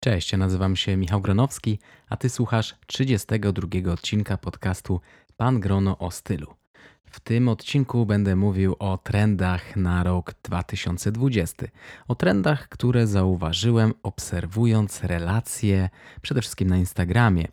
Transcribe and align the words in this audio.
Cześć, 0.00 0.32
ja 0.32 0.38
nazywam 0.38 0.76
się 0.76 0.96
Michał 0.96 1.20
Gronowski, 1.20 1.78
a 2.08 2.16
ty 2.16 2.28
słuchasz 2.28 2.74
32 2.86 3.92
odcinka 3.92 4.36
podcastu 4.36 5.00
Pan 5.36 5.60
Grono 5.60 5.98
o 5.98 6.10
stylu. 6.10 6.54
W 7.10 7.20
tym 7.20 7.48
odcinku 7.48 8.06
będę 8.06 8.36
mówił 8.36 8.76
o 8.78 8.98
trendach 8.98 9.76
na 9.76 10.02
rok 10.02 10.34
2020. 10.42 11.66
O 12.08 12.14
trendach, 12.14 12.68
które 12.68 13.06
zauważyłem 13.06 13.94
obserwując 14.02 15.04
relacje, 15.04 15.88
przede 16.22 16.40
wszystkim 16.40 16.68
na 16.68 16.76
Instagramie. 16.76 17.48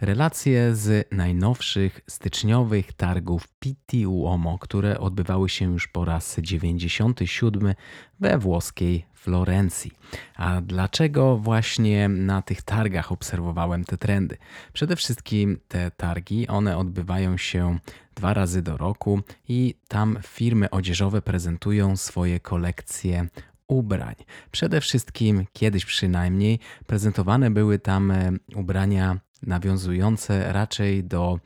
Relacje 0.00 0.76
z 0.76 1.08
najnowszych 1.12 2.00
styczniowych 2.06 2.92
targów 2.92 3.48
Pitti 3.58 4.06
Uomo, 4.06 4.58
które 4.58 5.00
odbywały 5.00 5.48
się 5.48 5.72
już 5.72 5.88
po 5.88 6.04
raz 6.04 6.36
97 6.40 7.74
we 8.20 8.38
włoskiej 8.38 9.09
Florencji. 9.20 9.92
A 10.36 10.60
dlaczego 10.60 11.36
właśnie 11.36 12.08
na 12.08 12.42
tych 12.42 12.62
targach 12.62 13.12
obserwowałem 13.12 13.84
te 13.84 13.96
trendy? 13.96 14.36
Przede 14.72 14.96
wszystkim 14.96 15.58
te 15.68 15.90
targi, 15.90 16.48
one 16.48 16.78
odbywają 16.78 17.36
się 17.36 17.78
dwa 18.14 18.34
razy 18.34 18.62
do 18.62 18.76
roku 18.76 19.20
i 19.48 19.74
tam 19.88 20.18
firmy 20.26 20.70
odzieżowe 20.70 21.22
prezentują 21.22 21.96
swoje 21.96 22.40
kolekcje 22.40 23.28
ubrań. 23.68 24.14
Przede 24.50 24.80
wszystkim, 24.80 25.44
kiedyś 25.52 25.84
przynajmniej, 25.84 26.58
prezentowane 26.86 27.50
były 27.50 27.78
tam 27.78 28.10
e, 28.10 28.32
ubrania 28.54 29.18
nawiązujące 29.42 30.52
raczej 30.52 31.04
do 31.04 31.40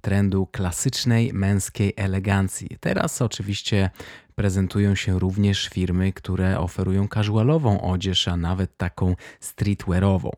trendu 0.00 0.46
klasycznej 0.46 1.32
męskiej 1.32 1.92
elegancji. 1.96 2.68
Teraz 2.80 3.22
oczywiście 3.22 3.90
prezentują 4.40 4.94
się 4.94 5.18
również 5.18 5.68
firmy, 5.68 6.12
które 6.12 6.58
oferują 6.58 7.08
casualową 7.08 7.80
odzież, 7.80 8.28
a 8.28 8.36
nawet 8.36 8.76
taką 8.76 9.16
streetwearową. 9.40 10.30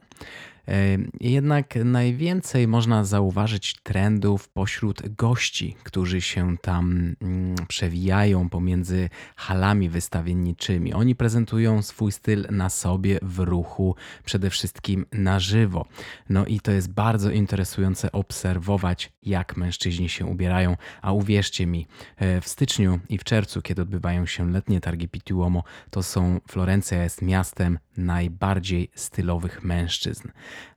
Jednak 1.21 1.75
najwięcej 1.85 2.69
można 2.69 3.05
zauważyć 3.05 3.75
trendów 3.83 4.49
pośród 4.49 5.09
gości, 5.09 5.77
którzy 5.83 6.21
się 6.21 6.57
tam 6.59 7.15
mm, 7.21 7.55
przewijają 7.69 8.49
pomiędzy 8.49 9.09
halami 9.37 9.89
wystawienniczymi. 9.89 10.93
Oni 10.93 11.15
prezentują 11.15 11.83
swój 11.83 12.13
styl 12.13 12.47
na 12.51 12.71
sobie, 12.71 13.19
w 13.23 13.39
ruchu, 13.39 13.97
przede 14.25 14.51
wszystkim 14.51 15.07
na 15.13 15.41
żywo. 15.41 15.87
No 16.29 16.47
i 16.47 16.61
to 16.61 16.73
jest 16.73 16.93
bardzo 16.93 17.31
interesujące 17.31 18.13
obserwować, 18.13 19.13
jak 19.23 19.57
mężczyźni 19.57 20.09
się 20.09 20.27
ubierają. 20.27 20.77
A 21.03 21.13
uwierzcie 21.13 21.67
mi, 21.67 21.87
e, 22.17 22.41
w 22.41 22.49
styczniu 22.49 23.01
i 23.09 23.19
w 23.19 23.25
czerwcu, 23.25 23.63
kiedy 23.63 23.83
odbywają 23.83 24.27
się 24.27 24.51
letnie 24.51 24.81
targi 24.81 25.09
Pitiuomo, 25.09 25.65
to 25.91 26.03
są 26.03 26.41
Florencja 26.49 27.03
jest 27.03 27.23
miastem 27.23 27.79
najbardziej 27.97 28.91
stylowych 28.95 29.65
mężczyzn. 29.65 30.29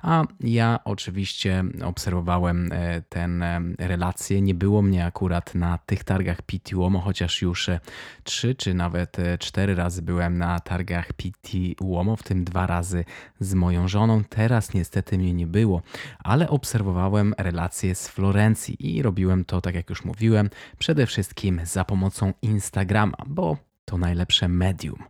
A 0.01 0.23
ja 0.39 0.79
oczywiście 0.83 1.63
obserwowałem 1.83 2.71
e, 2.71 3.01
ten 3.09 3.43
e, 3.43 3.61
relację. 3.79 4.41
Nie 4.41 4.55
było 4.55 4.81
mnie 4.81 5.05
akurat 5.05 5.55
na 5.55 5.77
tych 5.77 6.03
targach 6.03 6.41
PT 6.41 6.77
Uomo, 6.77 6.99
chociaż 6.99 7.41
już 7.41 7.69
e, 7.69 7.79
trzy 8.23 8.55
czy 8.55 8.73
nawet 8.73 9.17
cztery 9.39 9.75
razy 9.75 10.01
byłem 10.01 10.37
na 10.37 10.59
targach 10.59 11.13
PT 11.13 11.57
Uomo, 11.81 12.15
w 12.15 12.23
tym 12.23 12.43
dwa 12.43 12.67
razy 12.67 13.05
z 13.39 13.53
moją 13.53 13.87
żoną. 13.87 14.23
Teraz 14.23 14.73
niestety 14.73 15.17
mnie 15.17 15.33
nie 15.33 15.47
było, 15.47 15.81
ale 16.19 16.49
obserwowałem 16.49 17.33
relacje 17.37 17.95
z 17.95 18.07
Florencji 18.07 18.97
i 18.97 19.01
robiłem 19.01 19.45
to, 19.45 19.61
tak 19.61 19.75
jak 19.75 19.89
już 19.89 20.05
mówiłem, 20.05 20.49
przede 20.79 21.05
wszystkim 21.05 21.61
za 21.63 21.85
pomocą 21.85 22.33
Instagrama, 22.41 23.17
bo 23.27 23.57
to 23.85 23.97
najlepsze 23.97 24.49
medium, 24.49 25.03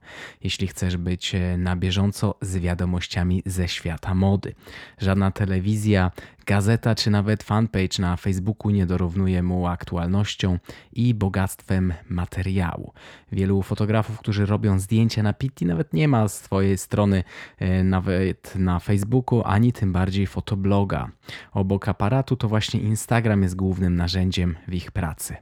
jeśli 0.43 0.67
chcesz 0.67 0.97
być 0.97 1.35
e, 1.35 1.57
na 1.57 1.75
bieżąco 1.75 2.35
z 2.41 2.57
wiadomościami 2.57 3.43
ze 3.45 3.67
świata 3.67 4.15
mody. 4.15 4.55
Żadna 4.97 5.31
telewizja, 5.31 6.11
gazeta 6.45 6.95
czy 6.95 7.09
nawet 7.09 7.43
fanpage 7.43 7.99
na 7.99 8.15
Facebooku 8.15 8.71
nie 8.71 8.85
dorównuje 8.85 9.43
mu 9.43 9.67
aktualnością 9.67 10.59
i 10.93 11.13
bogactwem 11.13 11.93
materiału. 12.09 12.93
Wielu 13.31 13.61
fotografów, 13.61 14.19
którzy 14.19 14.45
robią 14.45 14.79
zdjęcia 14.79 15.23
na 15.23 15.33
Pitti, 15.33 15.65
nawet 15.65 15.93
nie 15.93 16.07
ma 16.07 16.27
swojej 16.27 16.77
strony 16.77 17.23
e, 17.59 17.83
nawet 17.83 18.55
na 18.55 18.79
Facebooku, 18.79 19.41
ani 19.45 19.73
tym 19.73 19.93
bardziej 19.93 20.27
fotobloga. 20.27 21.11
Obok 21.51 21.87
aparatu 21.87 22.35
to 22.35 22.47
właśnie 22.47 22.79
Instagram 22.79 23.43
jest 23.43 23.55
głównym 23.55 23.95
narzędziem 23.95 24.55
w 24.67 24.73
ich 24.73 24.91
pracy. 24.91 25.35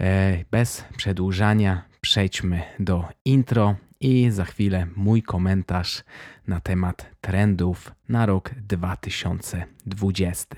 E, 0.00 0.44
bez 0.50 0.84
przedłużania 0.96 1.89
przejdźmy 2.00 2.62
do 2.78 3.04
intro 3.24 3.76
i 4.00 4.30
za 4.30 4.44
chwilę 4.44 4.86
mój 4.96 5.22
komentarz 5.22 6.02
na 6.46 6.60
temat 6.60 7.10
trendów 7.20 7.92
na 8.08 8.26
rok 8.26 8.50
2020. 8.54 10.56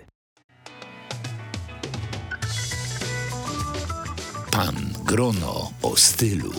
Pan 4.51 4.75
Grono 5.05 5.71
o 5.83 5.97
stylu. 5.97 6.53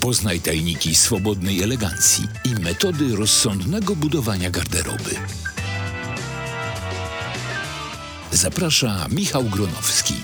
Poznaj 0.00 0.40
tajniki 0.40 0.94
swobodnej 0.94 1.62
elegancji 1.62 2.24
i 2.44 2.54
metody 2.54 3.16
rozsądnego 3.16 3.96
budowania 3.96 4.50
garderoby. 4.50 5.10
Zaprasza 8.32 9.06
Michał 9.10 9.44
Gronowski. 9.44 10.14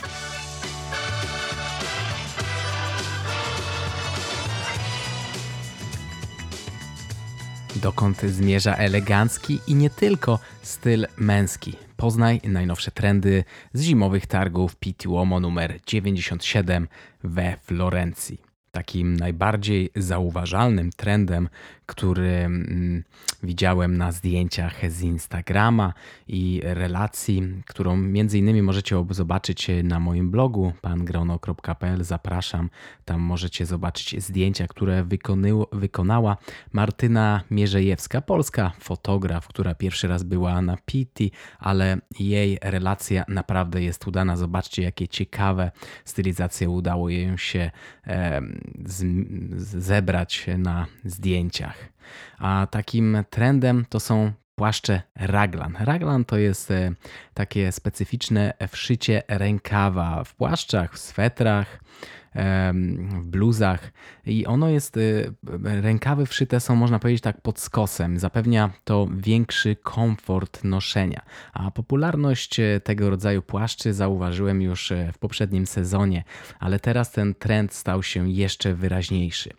Dokąd 7.82 8.20
zmierza 8.20 8.74
elegancki 8.74 9.60
i 9.66 9.74
nie 9.74 9.90
tylko 9.90 10.38
styl 10.62 11.06
męski? 11.16 11.76
Poznaj 11.96 12.40
najnowsze 12.44 12.90
trendy 12.90 13.44
z 13.72 13.82
zimowych 13.82 14.26
targów 14.26 14.76
PT 14.76 15.08
Uomo 15.08 15.40
numer 15.40 15.80
97 15.86 16.88
we 17.24 17.56
Florencji. 17.62 18.40
Takim 18.70 19.16
najbardziej 19.16 19.90
zauważalnym 19.96 20.90
trendem, 20.96 21.48
który 21.92 22.28
mm, 22.28 23.04
widziałem 23.42 23.96
na 23.96 24.12
zdjęciach 24.12 24.90
z 24.90 25.02
Instagrama 25.02 25.92
i 26.28 26.60
relacji, 26.64 27.42
którą 27.66 27.96
między 27.96 28.38
innymi 28.38 28.62
możecie 28.62 29.04
zobaczyć 29.10 29.70
na 29.84 30.00
moim 30.00 30.30
blogu 30.30 30.72
pangrono.pl. 30.80 32.04
Zapraszam, 32.04 32.70
tam 33.04 33.20
możecie 33.20 33.66
zobaczyć 33.66 34.22
zdjęcia, 34.24 34.66
które 34.66 35.04
wykonała 35.72 36.36
Martyna 36.72 37.40
Mierzejewska, 37.50 38.20
polska 38.20 38.72
fotograf, 38.80 39.48
która 39.48 39.74
pierwszy 39.74 40.08
raz 40.08 40.22
była 40.22 40.62
na 40.62 40.76
Pitti, 40.86 41.30
ale 41.58 41.98
jej 42.18 42.58
relacja 42.62 43.24
naprawdę 43.28 43.82
jest 43.82 44.06
udana. 44.06 44.36
Zobaczcie, 44.36 44.82
jakie 44.82 45.08
ciekawe 45.08 45.70
stylizacje 46.04 46.70
udało 46.70 47.08
jej 47.08 47.38
się 47.38 47.70
zebrać 49.56 50.46
na 50.58 50.86
zdjęciach. 51.04 51.81
A 52.38 52.66
takim 52.70 53.24
trendem 53.30 53.84
to 53.88 54.00
są 54.00 54.32
płaszcze 54.54 55.02
raglan. 55.16 55.76
Raglan 55.80 56.24
to 56.24 56.36
jest 56.36 56.70
e, 56.70 56.92
takie 57.34 57.72
specyficzne 57.72 58.54
wszycie 58.68 59.22
rękawa 59.28 60.24
w 60.24 60.34
płaszczach, 60.34 60.94
w 60.94 60.98
swetrach, 60.98 61.80
w 63.20 63.26
bluzach 63.26 63.92
i 64.26 64.46
ono 64.46 64.68
jest, 64.68 64.96
y, 64.96 65.34
rękawy 65.62 66.26
wszyte 66.26 66.60
są 66.60 66.76
można 66.76 66.98
powiedzieć 66.98 67.22
tak 67.22 67.40
pod 67.40 67.58
skosem, 67.58 68.18
zapewnia 68.18 68.70
to 68.84 69.08
większy 69.16 69.76
komfort 69.76 70.64
noszenia, 70.64 71.22
a 71.52 71.70
popularność 71.70 72.60
e, 72.60 72.80
tego 72.80 73.10
rodzaju 73.10 73.42
płaszczy 73.42 73.94
zauważyłem 73.94 74.62
już 74.62 74.92
e, 74.92 75.12
w 75.12 75.18
poprzednim 75.18 75.66
sezonie, 75.66 76.24
ale 76.60 76.80
teraz 76.80 77.12
ten 77.12 77.34
trend 77.34 77.74
stał 77.74 78.02
się 78.02 78.30
jeszcze 78.30 78.74
wyraźniejszy. 78.74 79.50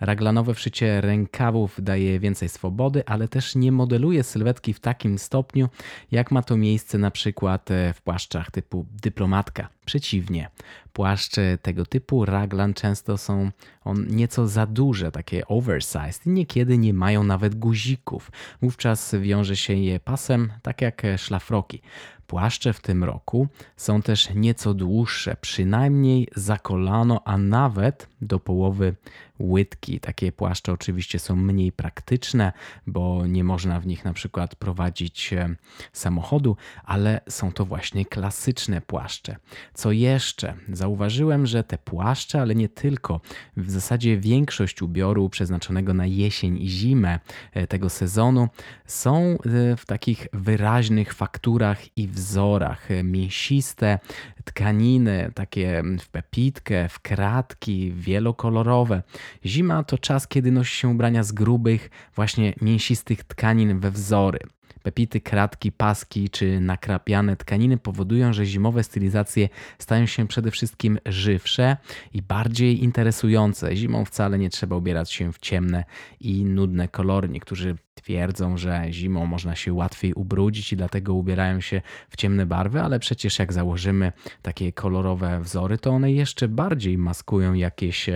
Raglanowe 0.00 0.54
wszycie 0.54 1.00
rękawów 1.00 1.76
daje 1.82 2.20
więcej 2.20 2.48
swobody, 2.48 3.02
ale 3.06 3.28
też 3.28 3.54
nie 3.54 3.72
modeluje 3.72 4.22
sylwetki 4.22 4.72
w 4.72 4.80
takim 4.80 5.18
stopniu, 5.18 5.68
jak 6.10 6.30
ma 6.30 6.42
to 6.42 6.56
miejsce 6.56 6.98
na 6.98 7.10
przykład 7.10 7.70
e, 7.70 7.92
w 7.92 8.02
płaszczach 8.02 8.50
typu 8.50 8.86
dyplomatka. 9.02 9.68
Przeciwnie, 9.84 10.50
płaszcze 10.92 11.58
tego 11.62 11.86
typu 11.86 12.24
raglan 12.24 12.74
często 12.74 13.18
są 13.18 13.50
on 13.84 14.06
nieco 14.06 14.48
za 14.48 14.66
duże, 14.66 15.12
takie 15.12 15.46
oversized 15.46 16.26
niekiedy 16.26 16.78
nie 16.78 16.94
mają 16.94 17.24
nawet 17.24 17.54
guzików. 17.54 18.30
Wówczas 18.62 19.14
wiąże 19.20 19.56
się 19.56 19.74
je 19.74 20.00
pasem, 20.00 20.52
tak 20.62 20.80
jak 20.80 21.02
szlafroki. 21.16 21.82
Płaszcze 22.26 22.72
w 22.72 22.80
tym 22.80 23.04
roku 23.04 23.48
są 23.76 24.02
też 24.02 24.34
nieco 24.34 24.74
dłuższe, 24.74 25.36
przynajmniej 25.40 26.28
za 26.36 26.58
kolano, 26.58 27.20
a 27.24 27.38
nawet 27.38 28.08
do 28.20 28.38
połowy 28.38 28.94
łydki. 29.42 30.00
Takie 30.00 30.32
płaszcze 30.32 30.72
oczywiście 30.72 31.18
są 31.18 31.36
mniej 31.36 31.72
praktyczne, 31.72 32.52
bo 32.86 33.26
nie 33.26 33.44
można 33.44 33.80
w 33.80 33.86
nich 33.86 34.04
na 34.04 34.12
przykład 34.12 34.54
prowadzić 34.54 35.32
e, 35.32 35.54
samochodu, 35.92 36.56
ale 36.84 37.20
są 37.28 37.52
to 37.52 37.64
właśnie 37.64 38.04
klasyczne 38.04 38.80
płaszcze. 38.80 39.36
Co 39.74 39.92
jeszcze? 39.92 40.54
Zauważyłem, 40.72 41.46
że 41.46 41.64
te 41.64 41.78
płaszcze, 41.78 42.40
ale 42.40 42.54
nie 42.54 42.68
tylko, 42.68 43.20
w 43.56 43.70
zasadzie 43.70 44.18
większość 44.18 44.82
ubioru 44.82 45.28
przeznaczonego 45.28 45.94
na 45.94 46.06
jesień 46.06 46.58
i 46.58 46.68
zimę 46.68 47.18
e, 47.52 47.66
tego 47.66 47.90
sezonu 47.90 48.48
są 48.86 49.16
e, 49.16 49.76
w 49.76 49.86
takich 49.86 50.26
wyraźnych 50.32 51.14
fakturach 51.14 51.98
i 51.98 52.08
wzorach. 52.12 52.88
Mięsiste 53.04 53.98
tkaniny, 54.44 55.30
takie 55.34 55.82
w 56.00 56.08
pepitkę, 56.08 56.88
w 56.88 57.00
kratki, 57.00 57.92
wielokolorowe. 57.92 59.02
Zima 59.46 59.82
to 59.82 59.98
czas, 59.98 60.28
kiedy 60.28 60.52
nosi 60.52 60.76
się 60.76 60.88
ubrania 60.88 61.22
z 61.22 61.32
grubych, 61.32 61.90
właśnie 62.14 62.54
mięsistych 62.62 63.24
tkanin 63.24 63.80
we 63.80 63.90
wzory. 63.90 64.38
Pepity, 64.82 65.20
kratki, 65.20 65.72
paski 65.72 66.30
czy 66.30 66.60
nakrapiane 66.60 67.36
tkaniny 67.36 67.78
powodują, 67.78 68.32
że 68.32 68.46
zimowe 68.46 68.82
stylizacje 68.82 69.48
stają 69.78 70.06
się 70.06 70.28
przede 70.28 70.50
wszystkim 70.50 70.98
żywsze 71.06 71.76
i 72.14 72.22
bardziej 72.22 72.84
interesujące. 72.84 73.76
Zimą 73.76 74.04
wcale 74.04 74.38
nie 74.38 74.50
trzeba 74.50 74.76
ubierać 74.76 75.12
się 75.12 75.32
w 75.32 75.38
ciemne 75.38 75.84
i 76.20 76.44
nudne 76.44 76.88
kolory. 76.88 77.28
Niektórzy 77.28 77.76
twierdzą, 77.94 78.56
że 78.56 78.86
zimą 78.90 79.26
można 79.26 79.56
się 79.56 79.72
łatwiej 79.72 80.12
ubrudzić 80.14 80.72
i 80.72 80.76
dlatego 80.76 81.14
ubierają 81.14 81.60
się 81.60 81.82
w 82.10 82.16
ciemne 82.16 82.46
barwy, 82.46 82.80
ale 82.80 82.98
przecież 82.98 83.38
jak 83.38 83.52
założymy 83.52 84.12
takie 84.42 84.72
kolorowe 84.72 85.40
wzory, 85.40 85.78
to 85.78 85.90
one 85.90 86.12
jeszcze 86.12 86.48
bardziej 86.48 86.98
maskują 86.98 87.54
jakieś 87.54 88.10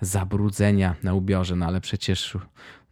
zabrudzenia 0.00 0.94
na 1.02 1.14
ubiorze. 1.14 1.56
No 1.56 1.66
ale 1.66 1.80
przecież 1.80 2.38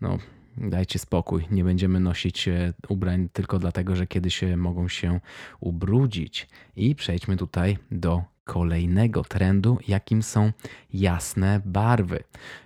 no, 0.01 0.19
dajcie 0.57 0.99
spokój, 0.99 1.47
nie 1.51 1.65
będziemy 1.65 2.01
nosić 2.01 2.49
e, 2.49 2.73
ubrań 2.89 3.29
tylko 3.33 3.59
dlatego, 3.59 3.97
że 3.97 4.07
kiedyś 4.07 4.45
mogą 4.57 4.89
się 4.89 5.21
ubrudzić. 5.61 6.49
I 6.77 6.95
przejdźmy 6.95 7.37
tutaj 7.37 7.79
do 7.91 8.23
kolejnego 8.45 9.25
trendu, 9.25 9.79
jakim 9.89 10.23
są 10.23 10.53
jasne 10.93 11.61
barwy. 11.65 12.23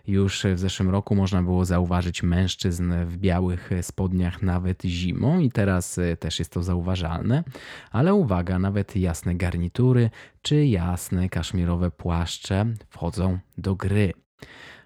Już 0.06 0.46
w 0.54 0.58
zeszłym 0.58 0.90
roku 0.90 1.14
można 1.14 1.42
było 1.42 1.64
zauważyć 1.64 2.22
mężczyzn 2.22 2.92
w 3.06 3.16
białych 3.16 3.70
spodniach 3.82 4.42
nawet 4.42 4.82
zimą 4.84 5.38
i 5.38 5.50
teraz 5.50 5.98
e, 5.98 6.16
też 6.16 6.38
jest 6.38 6.52
to 6.52 6.62
zauważalne, 6.62 7.44
ale 7.90 8.14
uwaga, 8.14 8.58
nawet 8.58 8.96
jasne 8.96 9.34
garnitury 9.34 10.10
czy 10.42 10.66
jasne 10.66 11.28
kaszmirowe 11.28 11.90
płaszcze 11.90 12.66
wchodzą 12.88 13.38
do 13.58 13.74
gry. 13.74 14.12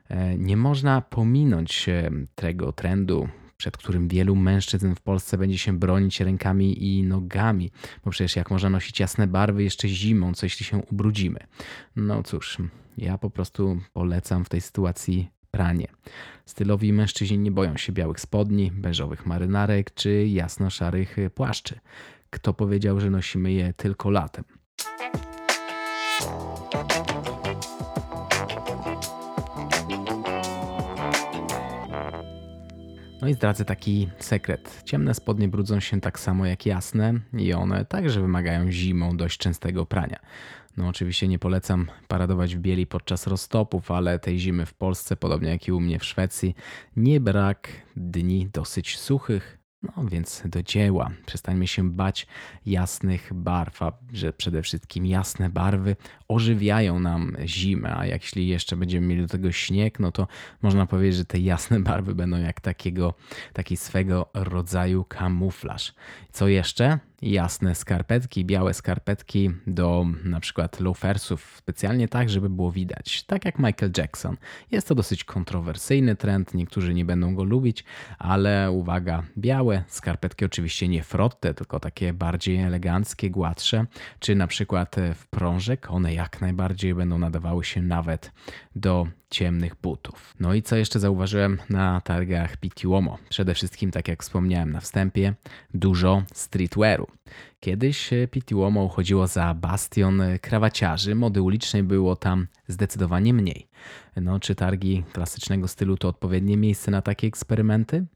E, 0.09 0.39
nie 0.39 0.57
można 0.57 1.01
pominąć 1.01 1.87
tego 2.35 2.73
trendu, 2.73 3.29
przed 3.57 3.77
którym 3.77 4.09
wielu 4.09 4.37
mężczyzn 4.37 4.95
w 4.95 5.01
Polsce 5.01 5.39
będzie 5.39 5.59
się 5.59 5.79
bronić 5.79 6.21
rękami 6.21 6.85
i 6.85 7.03
nogami, 7.03 7.71
bo 8.05 8.11
przecież 8.11 8.37
jak 8.37 8.51
można 8.51 8.71
nosić 8.71 9.01
jasne 9.01 9.27
barwy 9.27 9.63
jeszcze 9.63 9.89
zimą, 9.89 10.35
co 10.35 10.47
jeśli 10.47 10.67
się 10.67 10.83
ubrudzimy? 10.91 11.41
No 11.97 12.23
cóż, 12.23 12.59
ja 12.99 13.19
po 13.19 13.31
prostu 13.31 13.81
polecam 13.93 14.45
w 14.45 14.49
tej 14.49 14.61
sytuacji 14.61 15.31
pranie. 15.51 15.89
Stylowi 16.47 16.93
mężczyźni 16.93 17.39
nie 17.39 17.51
boją 17.51 17.77
się 17.77 17.93
białych 17.93 18.21
spodni, 18.21 18.71
beżowych 18.71 19.27
marynarek 19.27 19.95
czy 19.95 20.27
jasno-szarych 20.27 21.17
płaszczy. 21.35 21.81
Kto 22.31 22.55
powiedział, 22.55 23.01
że 23.01 23.11
nosimy 23.11 23.53
je 23.53 23.73
tylko 23.73 24.11
latem? 24.11 24.45
I 33.29 33.35
zdradzę 33.35 33.65
taki 33.65 34.09
sekret. 34.19 34.83
Ciemne 34.85 35.15
spodnie 35.15 35.49
brudzą 35.49 35.81
się 35.81 36.01
tak 36.01 36.21
samo 36.21 36.47
jak 36.47 36.67
jasne 36.67 37.15
i 37.33 37.53
one 37.53 37.85
także 37.85 38.21
wymagają 38.21 38.73
zimą 38.73 39.17
dość 39.17 39.39
częstego 39.39 39.87
prania. 39.87 40.19
No 40.77 40.89
oczywiście 40.89 41.29
nie 41.29 41.39
polecam 41.39 41.87
paradować 42.09 42.57
w 42.57 42.59
bieli 42.59 42.87
podczas 42.87 43.27
roztopów, 43.27 43.91
ale 43.91 44.19
tej 44.19 44.39
zimy 44.39 44.67
w 44.67 44.75
Polsce, 44.75 45.17
podobnie 45.17 45.51
jak 45.51 45.69
i 45.69 45.73
u 45.73 45.81
mnie 45.81 45.99
w 45.99 46.05
Szwecji, 46.05 46.55
nie 46.97 47.21
brak 47.21 47.69
dni 47.97 48.49
dosyć 48.53 48.99
suchych, 48.99 49.58
no 49.83 50.05
więc 50.05 50.43
do 50.45 50.63
dzieła. 50.63 51.11
Przestańmy 51.27 51.67
się 51.67 51.91
bać 51.91 52.27
jasnych 52.67 53.35
barw, 53.35 53.83
a 53.83 53.93
że 54.13 54.33
przede 54.33 54.63
wszystkim 54.63 55.07
jasne 55.07 55.51
barwy 55.51 55.97
ożywiają 56.29 57.01
nam 57.01 57.37
zimę, 57.45 57.97
a 57.97 58.07
jeśli 58.07 58.49
jeszcze 58.49 58.77
będziemy 58.77 59.07
mieli 59.07 59.23
do 59.23 59.29
tego 59.29 59.53
śnieg, 59.53 60.01
no 60.01 60.13
to 60.13 60.27
można 60.63 60.87
powiedzieć, 60.87 61.17
że 61.17 61.25
te 61.25 61.39
jasne 61.39 61.81
barwy 61.91 62.15
będą 62.15 62.37
jak 62.37 62.61
takiego, 62.61 63.15
taki 63.53 63.77
swego 63.77 64.31
rodzaju 64.35 65.05
kamuflaż. 65.05 65.95
Co 66.33 66.49
jeszcze? 66.49 66.99
Jasne 67.23 67.75
skarpetki, 67.75 68.45
białe 68.45 68.75
skarpetki 68.75 69.51
do 69.67 70.07
na 70.25 70.41
przykład 70.41 70.81
loafersów, 70.81 71.55
specjalnie 71.59 72.09
tak, 72.09 72.31
żeby 72.31 72.51
było 72.51 72.73
widać. 72.73 73.23
Tak 73.23 73.45
jak 73.45 73.59
Michael 73.59 73.93
Jackson. 73.97 74.37
Jest 74.71 74.89
to 74.89 74.95
dosyć 74.95 75.25
kontrowersyjny 75.25 76.17
trend, 76.17 76.55
niektórzy 76.55 76.95
nie 76.95 77.05
będą 77.05 77.35
go 77.35 77.45
lubić, 77.45 77.85
ale 78.19 78.71
uwaga, 78.71 79.23
białe 79.39 79.85
skarpetki 79.89 80.45
oczywiście 80.45 80.89
nie 80.89 81.03
frotte, 81.03 81.55
tylko 81.55 81.81
takie 81.81 82.13
bardziej 82.13 82.57
eleganckie, 82.57 83.31
gładsze, 83.31 83.87
czy 84.19 84.35
na 84.35 84.47
przykład 84.47 84.97
w 85.15 85.27
prążek, 85.27 85.91
one 85.91 86.15
jak 86.15 86.41
najbardziej 86.41 86.95
będą 86.95 87.19
nadawały 87.19 87.65
się 87.65 87.83
nawet 87.83 88.33
do 88.77 89.07
ciemnych 89.31 89.77
butów. 89.83 90.35
No 90.41 90.55
i 90.55 90.63
co 90.63 90.77
jeszcze 90.77 91.01
zauważyłem 91.01 91.59
na 91.71 92.01
targach 92.01 92.57
Pitiuomo? 92.57 93.19
Przede 93.29 93.55
wszystkim, 93.55 93.91
tak 93.91 94.09
jak 94.09 94.23
wspomniałem 94.23 94.73
na 94.73 94.81
wstępie, 94.81 95.35
dużo 95.75 96.23
streetwearu. 96.35 97.07
Kiedyś 97.61 98.11
Pitiuomo 98.31 98.85
uchodziło 98.85 99.27
za 99.27 99.55
bastion 99.55 100.23
krawaciarzy, 100.41 101.15
mody 101.15 101.43
ulicznej 101.43 101.83
było 101.83 102.17
tam 102.17 102.47
zdecydowanie 102.69 103.35
mniej. 103.35 103.69
No, 104.17 104.41
czy 104.41 104.55
targi 104.55 105.05
klasycznego 105.13 105.69
stylu 105.69 105.97
to 105.97 106.09
odpowiednie 106.09 106.57
miejsce 106.57 106.91
na 106.91 107.03
takie 107.03 107.27
eksperymenty? 107.27 108.07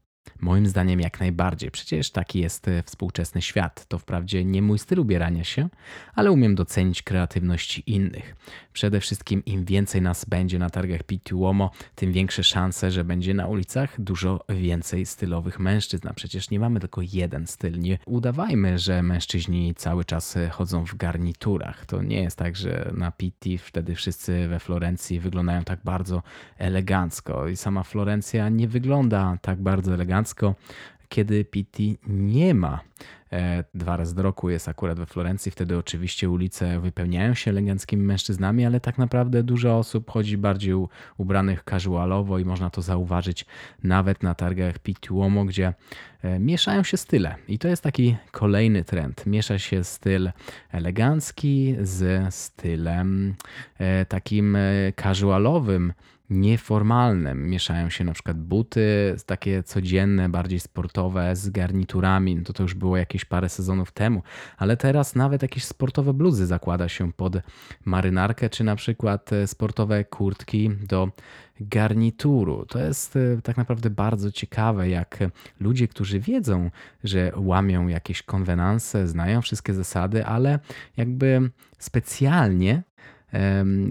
Moim 0.43 0.67
zdaniem 0.67 0.99
jak 0.99 1.19
najbardziej. 1.19 1.71
Przecież 1.71 2.11
taki 2.11 2.39
jest 2.39 2.67
e, 2.67 2.83
współczesny 2.83 3.41
świat. 3.41 3.85
To 3.85 3.99
wprawdzie 3.99 4.45
nie 4.45 4.61
mój 4.61 4.79
styl 4.79 4.99
ubierania 4.99 5.43
się, 5.43 5.69
ale 6.13 6.31
umiem 6.31 6.55
docenić 6.55 7.01
kreatywność 7.01 7.81
innych. 7.85 8.35
Przede 8.73 8.99
wszystkim 8.99 9.45
im 9.45 9.65
więcej 9.65 10.01
nas 10.01 10.25
będzie 10.25 10.59
na 10.59 10.69
targach 10.69 11.03
Pituomo, 11.03 11.71
tym 11.95 12.11
większe 12.11 12.43
szanse, 12.43 12.91
że 12.91 13.03
będzie 13.03 13.33
na 13.33 13.47
ulicach 13.47 14.01
dużo 14.01 14.45
więcej 14.49 15.05
stylowych 15.05 15.59
mężczyzn. 15.59 16.07
A 16.07 16.13
przecież 16.13 16.49
nie 16.49 16.59
mamy 16.59 16.79
tylko 16.79 17.01
jeden 17.13 17.47
styl. 17.47 17.79
Nie 17.79 17.97
udawajmy, 18.05 18.79
że 18.79 19.03
mężczyźni 19.03 19.75
cały 19.75 20.05
czas 20.05 20.37
e, 20.37 20.49
chodzą 20.49 20.85
w 20.85 20.95
garniturach. 20.95 21.85
To 21.85 22.01
nie 22.01 22.21
jest 22.21 22.37
tak, 22.37 22.55
że 22.55 22.91
na 22.97 23.11
Pitti 23.11 23.57
wtedy 23.57 23.95
wszyscy 23.95 24.47
we 24.47 24.59
Florencji 24.59 25.19
wyglądają 25.19 25.63
tak 25.63 25.79
bardzo 25.83 26.23
elegancko. 26.57 27.47
I 27.47 27.55
sama 27.55 27.83
Florencja 27.83 28.49
nie 28.49 28.67
wygląda 28.67 29.37
tak 29.41 29.61
bardzo 29.61 29.93
elegancko 29.93 30.12
elegancko, 30.13 30.55
kiedy 31.09 31.45
Pitti 31.45 31.97
nie 32.07 32.53
ma. 32.53 32.79
E, 33.31 33.63
dwa 33.73 33.97
razy 33.97 34.15
do 34.15 34.23
roku 34.23 34.49
jest 34.49 34.69
akurat 34.69 34.99
we 34.99 35.05
Florencji, 35.05 35.51
wtedy 35.51 35.77
oczywiście 35.77 36.29
ulice 36.29 36.79
wypełniają 36.79 37.33
się 37.33 37.51
eleganckimi 37.51 38.03
mężczyznami, 38.03 38.65
ale 38.65 38.79
tak 38.79 38.97
naprawdę 38.97 39.43
dużo 39.43 39.77
osób 39.77 40.11
chodzi 40.11 40.37
bardziej 40.37 40.73
ubranych 41.17 41.63
casualowo 41.63 42.39
i 42.39 42.45
można 42.45 42.69
to 42.69 42.81
zauważyć 42.81 43.45
nawet 43.83 44.23
na 44.23 44.35
targach 44.35 44.79
Pitti 44.79 45.13
Uomo, 45.13 45.45
gdzie 45.45 45.73
e, 46.21 46.39
mieszają 46.39 46.83
się 46.83 46.97
style. 46.97 47.35
I 47.47 47.59
to 47.59 47.67
jest 47.67 47.83
taki 47.83 48.17
kolejny 48.31 48.83
trend. 48.83 49.25
Miesza 49.25 49.59
się 49.59 49.83
styl 49.83 50.31
elegancki 50.71 51.75
z 51.81 52.33
stylem 52.35 53.35
e, 53.77 54.05
takim 54.05 54.57
casualowym, 55.01 55.93
nieformalnym. 56.33 57.49
Mieszają 57.49 57.89
się 57.89 58.03
na 58.03 58.13
przykład 58.13 58.37
buty 58.37 59.15
takie 59.25 59.63
codzienne, 59.63 60.29
bardziej 60.29 60.59
sportowe 60.59 61.35
z 61.35 61.49
garniturami. 61.49 62.35
No 62.35 62.43
to 62.43 62.53
to 62.53 62.63
już 62.63 62.73
było 62.73 62.97
jakieś 62.97 63.25
parę 63.25 63.49
sezonów 63.49 63.91
temu, 63.91 64.23
ale 64.57 64.77
teraz 64.77 65.15
nawet 65.15 65.41
jakieś 65.41 65.65
sportowe 65.65 66.13
bluzy 66.13 66.45
zakłada 66.45 66.89
się 66.89 67.13
pod 67.13 67.35
marynarkę, 67.85 68.49
czy 68.49 68.63
na 68.63 68.75
przykład 68.75 69.33
e, 69.33 69.47
sportowe 69.47 70.05
kurtki 70.05 70.69
do 70.87 71.09
garnituru. 71.59 72.65
To 72.65 72.79
jest 72.79 73.15
e, 73.15 73.41
tak 73.43 73.57
naprawdę 73.57 73.89
bardzo 73.89 74.31
ciekawe, 74.31 74.89
jak 74.89 75.19
ludzie, 75.59 75.87
którzy 75.87 76.19
wiedzą, 76.19 76.69
że 77.03 77.31
łamią 77.35 77.87
jakieś 77.87 78.23
konwenanse, 78.23 79.07
znają 79.07 79.41
wszystkie 79.41 79.73
zasady, 79.73 80.25
ale 80.25 80.59
jakby 80.97 81.51
specjalnie 81.79 82.83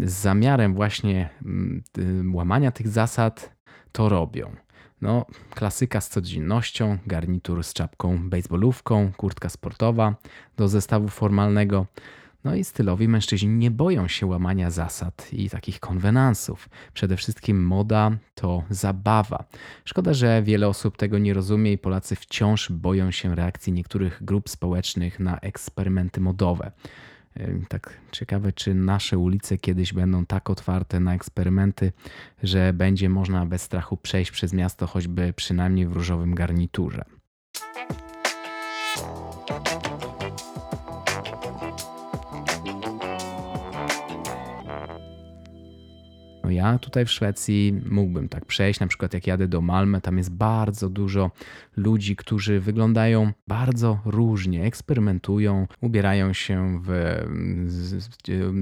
z 0.03 0.13
zamiarem 0.13 0.75
właśnie 0.75 1.29
mm, 1.45 2.35
łamania 2.35 2.71
tych 2.73 2.89
zasad 2.89 3.57
to 3.93 4.09
robią. 4.09 4.57
No, 5.01 5.27
klasyka 5.55 6.01
z 6.01 6.09
codziennością, 6.09 6.99
garnitur 7.07 7.65
z 7.65 7.73
czapką 7.73 8.31
baseballówką, 8.31 9.13
kurtka 9.17 9.49
sportowa 9.49 10.15
do 10.57 10.69
zestawu 10.69 11.09
formalnego. 11.09 11.87
No 12.45 12.55
i 12.55 12.65
stylowi 12.65 13.09
mężczyźni 13.09 13.49
nie 13.49 13.71
boją 13.71 14.09
się 14.09 14.27
łamania 14.27 14.71
zasad 14.71 15.33
i 15.33 15.51
takich 15.51 15.81
konwenansów. 15.81 16.69
Przede 16.95 17.17
wszystkim 17.17 17.67
moda 17.67 18.11
to 18.35 18.63
zabawa. 18.71 19.45
Szkoda, 19.85 20.15
że 20.15 20.43
wiele 20.43 20.69
osób 20.69 20.97
tego 20.97 21.19
nie 21.19 21.35
rozumie 21.35 21.73
i 21.73 21.79
Polacy 21.79 22.17
wciąż 22.17 22.73
boją 22.73 23.11
się 23.11 23.35
reakcji 23.35 23.73
niektórych 23.73 24.25
grup 24.25 24.49
społecznych 24.49 25.21
na 25.21 25.39
eksperymenty 25.39 26.21
modowe. 26.21 26.73
Tak 27.69 28.01
ciekawe, 28.13 28.53
czy 28.53 28.75
nasze 28.75 29.19
ulice 29.19 29.59
kiedyś 29.59 29.93
będą 29.93 30.27
tak 30.27 30.51
otwarte 30.51 31.01
na 31.01 31.15
eksperymenty, 31.15 31.93
że 32.43 32.73
będzie 32.73 33.09
można 33.09 33.47
bez 33.47 33.63
strachu 33.63 33.97
przejść 33.97 34.31
przez 34.31 34.53
miasto, 34.53 34.87
choćby 34.87 35.33
przynajmniej 35.37 35.87
w 35.87 35.93
różowym 35.93 36.35
garniturze. 36.35 37.05
Ja 46.53 46.79
tutaj 46.79 47.05
w 47.05 47.11
Szwecji 47.11 47.81
mógłbym 47.91 48.29
tak 48.29 48.45
przejść, 48.45 48.81
na 48.81 48.87
przykład 48.87 49.15
jak 49.15 49.27
jadę 49.27 49.49
do 49.49 49.61
Malmö, 49.61 50.01
tam 50.01 50.19
jest 50.19 50.33
bardzo 50.33 50.89
dużo 50.89 51.31
ludzi, 51.77 52.17
którzy 52.17 52.61
wyglądają 52.61 53.33
bardzo 53.49 53.99
różnie, 54.05 54.65
eksperymentują, 54.65 55.67
ubierają 55.81 56.33
się 56.33 56.83
w 56.85 56.93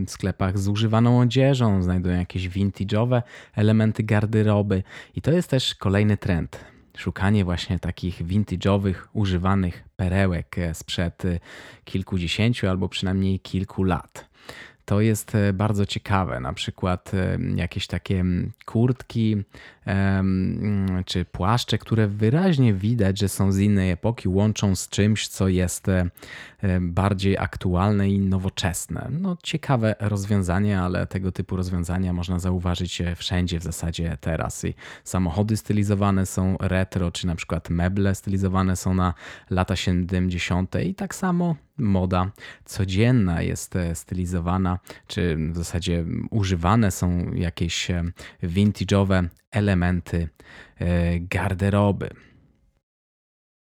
sklepach 0.06 0.58
z 0.58 0.68
używaną 0.68 1.20
odzieżą, 1.20 1.82
znajdują 1.82 2.18
jakieś 2.18 2.48
vintage'owe 2.48 3.22
elementy 3.54 4.02
garderoby. 4.02 4.82
I 5.16 5.22
to 5.22 5.32
jest 5.32 5.50
też 5.50 5.74
kolejny 5.74 6.16
trend. 6.16 6.64
Szukanie 6.96 7.44
właśnie 7.44 7.78
takich 7.78 8.22
vintage'owych, 8.26 8.94
używanych 9.12 9.84
perełek 9.96 10.56
sprzed 10.72 11.22
kilkudziesięciu 11.84 12.68
albo 12.68 12.88
przynajmniej 12.88 13.40
kilku 13.40 13.84
lat 13.84 14.29
to 14.84 15.00
jest 15.00 15.34
e, 15.34 15.52
bardzo 15.52 15.86
ciekawe. 15.86 16.40
Na 16.40 16.52
przykład 16.52 17.14
e, 17.14 17.38
jakieś 17.56 17.86
takie 17.86 18.24
kurtki 18.64 19.36
czy 21.06 21.24
płaszcze, 21.24 21.78
które 21.78 22.08
wyraźnie 22.08 22.74
widać, 22.74 23.18
że 23.18 23.28
są 23.28 23.52
z 23.52 23.58
innej 23.58 23.90
epoki, 23.90 24.28
łączą 24.28 24.76
z 24.76 24.88
czymś, 24.88 25.28
co 25.28 25.48
jest 25.48 25.88
e, 25.88 26.10
bardziej 26.80 27.38
aktualne 27.38 28.10
i 28.10 28.18
nowoczesne. 28.18 29.08
No, 29.10 29.36
ciekawe 29.42 29.94
rozwiązanie, 30.00 30.80
ale 30.80 31.06
tego 31.06 31.32
typu 31.32 31.56
rozwiązania 31.56 32.12
można 32.12 32.38
zauważyć 32.38 33.02
wszędzie 33.16 33.60
w 33.60 33.62
zasadzie 33.62 34.16
teraz. 34.20 34.64
I 34.64 34.74
samochody 35.04 35.56
stylizowane 35.56 36.26
są 36.26 36.56
retro, 36.60 37.10
czy 37.10 37.26
na 37.26 37.34
przykład 37.34 37.70
meble 37.70 38.14
stylizowane 38.14 38.76
są 38.76 38.94
na 38.94 39.14
lata 39.50 39.76
70. 39.76 40.74
i 40.84 40.94
tak 40.94 41.14
samo 41.14 41.56
moda 41.80 42.32
codzienna 42.64 43.42
jest 43.42 43.76
e, 43.76 43.94
stylizowana, 43.94 44.78
czy 45.06 45.36
w 45.52 45.56
zasadzie 45.56 46.04
używane 46.30 46.90
są 46.90 47.32
jakieś 47.34 47.90
e, 47.90 48.04
vintage'owe 48.42 49.28
elementy 49.50 50.28
e, 50.78 51.20
garderoby. 51.20 52.10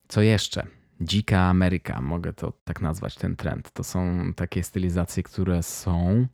Co 0.08 0.22
jeszcze? 0.22 0.66
Dzika 1.04 1.40
Ameryka, 1.40 2.00
mogę 2.00 2.32
to 2.32 2.52
tak 2.64 2.80
nazwać 2.80 3.16
ten 3.16 3.36
trend. 3.36 3.70
To 3.72 3.84
są 3.84 4.32
takie 4.36 4.62
stylizacje, 4.62 5.22
które 5.22 5.62
są 5.62 6.26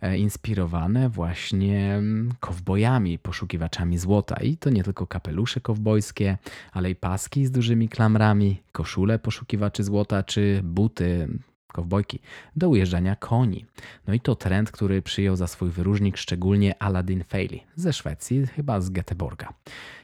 e, 0.00 0.18
inspirowane 0.18 1.08
właśnie 1.08 1.94
mm, 1.94 2.32
kowbojami, 2.40 3.18
poszukiwaczami 3.18 3.98
złota. 3.98 4.36
I 4.36 4.56
to 4.56 4.70
nie 4.70 4.84
tylko 4.84 5.06
kapelusze 5.06 5.60
kowbojskie, 5.60 6.38
ale 6.72 6.90
i 6.90 6.94
paski 6.94 7.46
z 7.46 7.50
dużymi 7.50 7.88
klamrami, 7.88 8.62
koszule 8.72 9.18
poszukiwaczy 9.18 9.84
złota 9.84 10.22
czy 10.22 10.60
buty 10.64 11.28
kowbojki, 11.72 12.20
do 12.56 12.68
ujeżdżania 12.68 13.16
koni. 13.16 13.66
No 14.06 14.14
i 14.14 14.20
to 14.20 14.34
trend, 14.34 14.70
który 14.70 15.02
przyjął 15.02 15.36
za 15.36 15.46
swój 15.46 15.70
wyróżnik 15.70 16.16
szczególnie 16.16 16.82
Aladdin 16.82 17.24
Failey 17.24 17.62
ze 17.76 17.92
Szwecji, 17.92 18.46
chyba 18.46 18.80
z 18.80 18.90
Göteborga. 18.90 19.46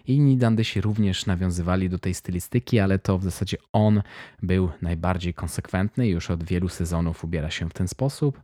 Inni 0.06 0.37
dandysi 0.37 0.80
również 0.80 1.26
nawiązywali 1.26 1.90
do 1.90 1.98
tej 1.98 2.14
stylistyki, 2.14 2.80
ale 2.80 2.98
to 2.98 3.18
w 3.18 3.25
zasadzie 3.25 3.56
on 3.72 4.02
był 4.42 4.70
najbardziej 4.82 5.34
konsekwentny 5.34 6.08
już 6.08 6.30
od 6.30 6.44
wielu 6.44 6.68
sezonów 6.68 7.25
ubiera 7.25 7.50
się 7.50 7.68
w 7.68 7.72
ten 7.72 7.88
sposób. 7.88 8.42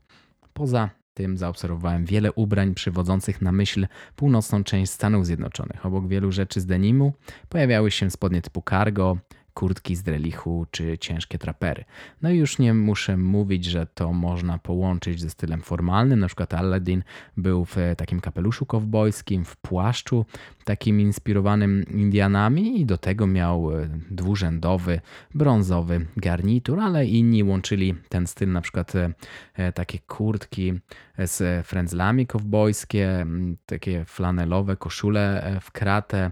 Poza 0.52 0.90
tym 1.14 1.38
zaobserwowałem 1.38 2.04
wiele 2.04 2.32
ubrań 2.32 2.74
przywodzących 2.74 3.42
na 3.42 3.52
myśl 3.52 3.86
północną 4.16 4.64
część 4.64 4.92
Stanów 4.92 5.26
Zjednoczonych. 5.26 5.86
Obok 5.86 6.08
wielu 6.08 6.32
rzeczy 6.32 6.60
z 6.60 6.66
denimu 6.66 7.12
pojawiały 7.48 7.90
się 7.90 8.10
spodnie 8.10 8.42
typu 8.42 8.62
cargo, 8.70 9.16
kurtki 9.54 9.96
z 9.96 10.02
drelichu 10.02 10.66
czy 10.70 10.98
ciężkie 10.98 11.38
trapery. 11.38 11.84
No 12.22 12.30
i 12.30 12.36
już 12.36 12.58
nie 12.58 12.74
muszę 12.74 13.16
mówić, 13.16 13.64
że 13.64 13.86
to 13.86 14.12
można 14.12 14.58
połączyć 14.58 15.20
ze 15.20 15.30
stylem 15.30 15.62
formalnym. 15.62 16.20
Na 16.20 16.26
przykład 16.26 16.54
Aladdin 16.54 17.02
był 17.36 17.64
w 17.64 17.76
takim 17.96 18.20
kapeluszu 18.20 18.66
kowbojskim, 18.66 19.44
w 19.44 19.56
płaszczu 19.56 20.26
takim 20.64 21.00
inspirowanym 21.00 21.84
Indianami 21.90 22.80
i 22.80 22.86
do 22.86 22.98
tego 22.98 23.26
miał 23.26 23.78
e, 23.78 23.88
dwurzędowy, 24.10 25.00
brązowy 25.34 26.06
garnitur, 26.16 26.80
ale 26.80 27.06
inni 27.06 27.42
łączyli 27.42 27.94
ten 28.08 28.26
styl, 28.26 28.52
na 28.52 28.60
przykład 28.60 28.96
e, 28.96 29.12
e, 29.54 29.72
takie 29.72 29.98
kurtki 29.98 30.72
z 31.18 31.66
frędzlami 31.66 32.26
kowbojskie, 32.26 33.26
takie 33.66 34.04
flanelowe 34.04 34.76
koszule 34.76 35.56
w 35.60 35.70
kratę, 35.70 36.30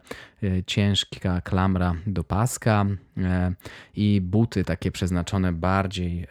ciężka 0.66 1.40
klamra 1.40 1.94
do 2.06 2.24
paska 2.24 2.86
i 3.96 4.20
buty 4.20 4.64
takie 4.64 4.92
przeznaczone 4.92 5.52
bardziej 5.52 6.26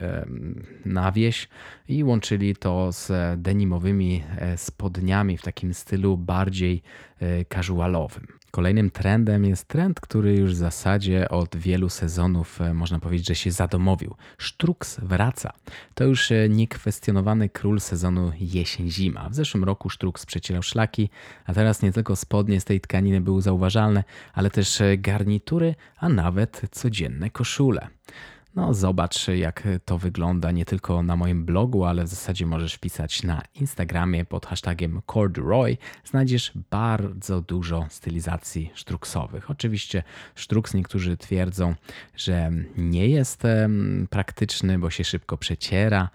na 0.86 1.12
wieś 1.12 1.50
i 1.88 2.04
łączyli 2.04 2.56
to 2.56 2.92
z 2.92 3.12
denimowymi 3.42 4.24
spodniami 4.56 5.38
w 5.38 5.42
takim 5.42 5.74
stylu 5.74 6.18
bardziej 6.18 6.84
casualowym. 7.50 8.42
Kolejnym 8.52 8.92
trendem 8.92 9.46
jest 9.46 9.68
trend, 9.68 10.00
który 10.00 10.36
już 10.36 10.54
w 10.54 10.58
zasadzie 10.58 11.30
od 11.30 11.56
wielu 11.56 11.90
sezonów 11.90 12.62
e, 12.62 12.74
można 12.74 13.00
powiedzieć, 13.00 13.28
że 13.28 13.36
się 13.36 13.52
zadomowił. 13.52 14.16
Sztruks 14.38 15.00
wraca. 15.00 15.54
To 15.94 16.04
już 16.04 16.32
e, 16.32 16.50
niekwestionowany 16.50 17.50
król 17.50 17.80
sezonu 17.80 18.32
jesień-zima. 18.40 19.30
W 19.30 19.36
zeszłym 19.36 19.64
roku 19.64 19.90
Sztruks 19.90 20.26
przecierał 20.26 20.64
szlaki, 20.64 21.10
a 21.46 21.54
teraz 21.54 21.82
nie 21.82 21.92
tylko 21.92 22.16
spodnie 22.16 22.62
z 22.62 22.66
tej 22.66 22.82
tkaniny 22.82 23.22
były 23.22 23.42
zauważalne, 23.42 24.04
ale 24.34 24.50
też 24.50 24.82
e, 24.82 24.98
garnitury, 24.98 25.76
a 25.98 26.10
nawet 26.10 26.62
codzienne 26.72 27.30
koszule. 27.30 27.88
No, 28.56 28.74
zobacz, 28.74 29.28
jak 29.28 29.68
to 29.86 29.98
wygląda 29.98 30.52
nie 30.52 30.66
tylko 30.66 31.04
na 31.04 31.16
moim 31.16 31.46
blogu, 31.46 31.86
ale 31.86 32.04
w 32.04 32.08
zasadzie 32.08 32.46
możesz 32.46 32.74
wpisać 32.74 33.24
na 33.24 33.42
Instagramie 33.56 34.26
pod 34.26 34.46
hashtagiem 34.46 35.02
Corduroy. 35.14 35.78
Znajdziesz 36.04 36.52
bardzo 36.72 37.42
dużo 37.42 37.86
stylizacji 37.90 38.72
sztruksowych. 38.74 39.52
Oczywiście 39.52 40.04
sztruks 40.36 40.74
niektórzy 40.74 41.18
twierdzą, 41.18 41.76
że 42.16 42.52
nie 42.78 43.08
jest 43.08 43.44
praktyczny, 44.10 44.80
bo 44.80 44.90
się 44.90 45.04
szybko 45.04 45.38
przeciera 45.38 46.10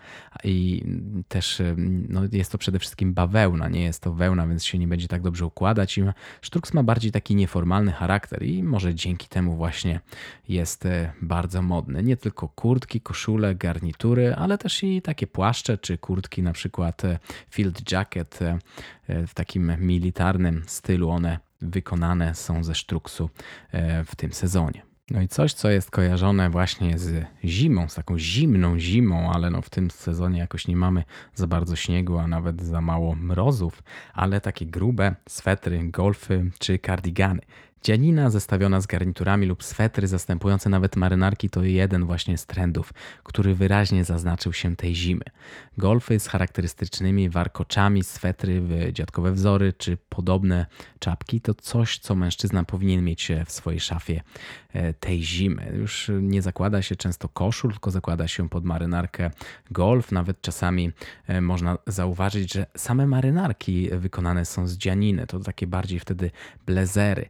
i 0.44 0.84
też 1.28 1.62
no, 2.08 2.20
jest 2.32 2.52
to 2.52 2.58
przede 2.58 2.78
wszystkim 2.78 3.14
bawełna, 3.14 3.68
nie 3.68 3.82
jest 3.82 4.02
to 4.02 4.12
wełna, 4.12 4.46
więc 4.46 4.64
się 4.64 4.78
nie 4.78 4.88
będzie 4.88 5.08
tak 5.08 5.22
dobrze 5.22 5.46
układać. 5.46 5.98
I 5.98 6.04
sztruks 6.40 6.74
ma 6.74 6.82
bardziej 6.82 7.12
taki 7.12 7.34
nieformalny 7.34 7.92
charakter 7.92 8.42
i 8.42 8.62
może 8.62 8.94
dzięki 8.94 9.28
temu 9.28 9.56
właśnie 9.56 10.00
jest 10.48 10.86
e, 10.86 11.12
bardzo 11.22 11.62
modny. 11.62 12.02
Nie 12.02 12.16
tylko 12.26 12.48
kurtki, 12.48 13.00
koszule, 13.00 13.54
garnitury, 13.54 14.34
ale 14.34 14.58
też 14.58 14.82
i 14.82 15.02
takie 15.02 15.26
płaszcze 15.26 15.78
czy 15.78 15.98
kurtki, 15.98 16.42
na 16.42 16.52
przykład 16.52 17.04
e, 17.04 17.18
field 17.50 17.92
jacket 17.92 18.42
e, 18.42 18.58
e, 19.08 19.26
w 19.26 19.34
takim 19.34 19.72
militarnym 19.78 20.62
stylu. 20.66 21.10
One 21.10 21.38
wykonane 21.60 22.34
są 22.34 22.64
ze 22.64 22.74
sztruksu 22.74 23.30
w 24.06 24.16
tym 24.16 24.32
sezonie. 24.32 24.82
No 25.10 25.22
i 25.22 25.28
coś, 25.28 25.52
co 25.52 25.70
jest 25.70 25.90
kojarzone 25.90 26.50
właśnie 26.50 26.98
z 26.98 27.26
zimą, 27.44 27.88
z 27.88 27.94
taką 27.94 28.18
zimną 28.18 28.78
zimą, 28.78 29.32
ale 29.32 29.50
no 29.50 29.62
w 29.62 29.70
tym 29.70 29.90
sezonie 29.90 30.38
jakoś 30.38 30.68
nie 30.68 30.76
mamy 30.76 31.04
za 31.34 31.46
bardzo 31.46 31.76
śniegu, 31.76 32.18
a 32.18 32.26
nawet 32.26 32.62
za 32.62 32.80
mało 32.80 33.14
mrozów, 33.14 33.82
ale 34.14 34.40
takie 34.40 34.66
grube 34.66 35.14
swetry, 35.28 35.90
golfy 35.90 36.50
czy 36.58 36.78
kardigany. 36.78 37.42
Dzianina 37.82 38.30
zestawiona 38.30 38.80
z 38.80 38.86
garniturami 38.86 39.46
lub 39.46 39.64
swetry 39.64 40.06
zastępujące 40.06 40.70
nawet 40.70 40.96
marynarki 40.96 41.50
to 41.50 41.64
jeden 41.64 42.04
właśnie 42.04 42.38
z 42.38 42.46
trendów, 42.46 42.92
który 43.22 43.54
wyraźnie 43.54 44.04
zaznaczył 44.04 44.52
się 44.52 44.76
tej 44.76 44.94
zimy. 44.94 45.24
Golfy 45.78 46.20
z 46.20 46.28
charakterystycznymi 46.28 47.30
warkoczami, 47.30 48.04
swetry 48.04 48.60
w 48.60 48.92
dziadkowe 48.92 49.32
wzory 49.32 49.72
czy 49.72 49.96
podobne 50.08 50.66
czapki 50.98 51.40
to 51.40 51.54
coś, 51.54 51.98
co 51.98 52.14
mężczyzna 52.14 52.64
powinien 52.64 53.04
mieć 53.04 53.32
w 53.46 53.52
swojej 53.52 53.80
szafie 53.80 54.20
e, 54.72 54.92
tej 54.92 55.22
zimy. 55.22 55.72
Już 55.76 56.10
nie 56.20 56.42
zakłada 56.42 56.82
się 56.82 56.96
często 56.96 57.28
koszul, 57.28 57.70
tylko 57.70 57.90
zakłada 57.90 58.28
się 58.28 58.48
pod 58.48 58.64
marynarkę 58.64 59.30
golf. 59.70 60.12
Nawet 60.12 60.40
czasami 60.40 60.92
e, 61.26 61.40
można 61.40 61.78
zauważyć, 61.86 62.52
że 62.52 62.66
same 62.76 63.06
marynarki 63.06 63.90
wykonane 63.92 64.44
są 64.44 64.66
z 64.66 64.76
dzianiny. 64.76 65.26
To 65.26 65.40
takie 65.40 65.66
bardziej 65.66 66.00
wtedy 66.00 66.30
blezery. 66.66 67.28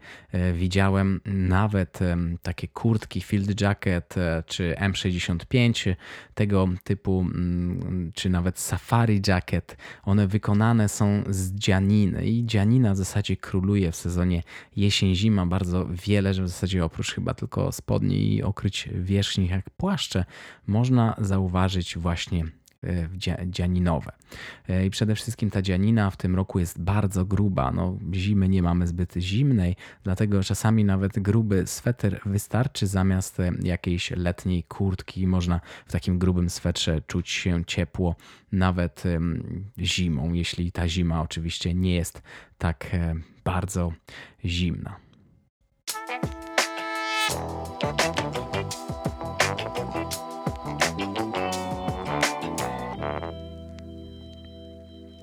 Widziałem 0.54 1.20
nawet 1.24 1.98
takie 2.42 2.68
kurtki 2.68 3.20
Field 3.20 3.60
Jacket 3.60 4.18
e, 4.18 4.42
czy 4.46 4.74
M65, 4.78 5.94
tego 6.34 6.68
typu, 6.84 7.20
mm, 7.20 8.12
czy 8.14 8.30
nawet 8.30 8.58
Safari 8.58 9.22
Jacket. 9.26 9.76
One 10.02 10.26
wykonane 10.26 10.88
są 10.88 11.22
z 11.28 11.52
dzianiny 11.52 12.26
i 12.26 12.46
dzianina 12.46 12.94
w 12.94 12.96
zasadzie 12.96 13.36
króluje 13.36 13.92
w 13.92 13.96
sezonie 13.96 14.42
jesień-zima 14.76 15.46
bardzo 15.46 15.86
wiele, 15.90 16.34
że 16.34 16.42
w 16.42 16.48
zasadzie 16.48 16.84
oprócz 16.84 17.14
chyba 17.14 17.34
tylko 17.34 17.72
spodni 17.72 18.34
i 18.34 18.42
okryć 18.42 18.88
wierzchni 18.92 19.48
jak 19.48 19.70
płaszcze, 19.70 20.24
można 20.66 21.14
zauważyć 21.18 21.98
właśnie 21.98 22.44
dzianinowe. 23.46 24.12
E, 24.68 24.86
I 24.86 24.90
przede 24.90 25.14
wszystkim 25.14 25.50
ta 25.50 25.62
dzianina 25.62 26.10
w 26.10 26.16
tym 26.16 26.36
roku 26.36 26.58
jest 26.58 26.80
bardzo 26.80 27.24
gruba. 27.24 27.70
No, 27.70 27.98
zimy 28.12 28.48
nie 28.48 28.62
mamy 28.62 28.86
zbyt 28.86 29.14
zimnej, 29.18 29.76
dlatego 30.04 30.42
czasami 30.42 30.84
nawet 30.84 31.18
gruby 31.18 31.66
sweter 31.66 32.20
wystarczy 32.26 32.86
zamiast 32.86 33.40
e, 33.40 33.52
jakiejś 33.62 34.10
letniej 34.10 34.62
kurtki. 34.62 35.26
Można 35.26 35.60
w 35.86 35.92
takim 35.92 36.18
grubym 36.18 36.50
swetrze 36.50 37.02
czuć 37.06 37.30
się 37.30 37.64
ciepło 37.64 38.16
nawet 38.52 39.02
zimą, 39.78 40.32
jeśli 40.32 40.72
ta 40.72 40.88
zima 40.88 41.22
oczywiście 41.22 41.74
nie 41.74 41.94
jest 41.94 42.22
tak 42.58 42.96
bardzo 43.44 43.92
zimna. 44.44 44.96